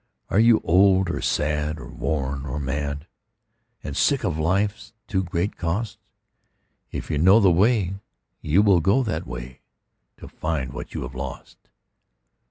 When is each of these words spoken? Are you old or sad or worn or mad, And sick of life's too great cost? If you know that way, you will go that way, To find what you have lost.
Are 0.29 0.39
you 0.39 0.61
old 0.63 1.11
or 1.11 1.21
sad 1.21 1.77
or 1.77 1.87
worn 1.87 2.43
or 2.47 2.59
mad, 2.59 3.05
And 3.83 3.95
sick 3.95 4.23
of 4.23 4.39
life's 4.39 4.93
too 5.07 5.21
great 5.21 5.57
cost? 5.57 5.99
If 6.91 7.11
you 7.11 7.19
know 7.19 7.39
that 7.39 7.51
way, 7.51 7.93
you 8.41 8.63
will 8.63 8.79
go 8.81 9.03
that 9.03 9.27
way, 9.27 9.61
To 10.17 10.27
find 10.27 10.73
what 10.73 10.95
you 10.95 11.03
have 11.03 11.13
lost. 11.13 11.69